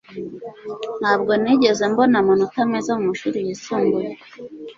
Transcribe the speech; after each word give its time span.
Ntabwo 0.99 1.31
nigeze 1.41 1.83
mbona 1.91 2.15
amanota 2.21 2.59
meza 2.71 2.91
mumashuri 2.97 3.37
yisumbuye 3.47 4.09